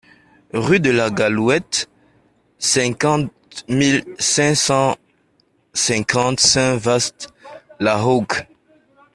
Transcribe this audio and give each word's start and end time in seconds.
Rue 0.55 0.79
de 0.79 0.89
la 0.89 1.11
Gallouette, 1.11 1.87
cinquante 2.57 3.31
mille 3.69 4.03
cinq 4.17 4.55
cent 4.55 4.95
cinquante 5.73 6.39
Saint-Vaast-la-Hougue 6.39 8.47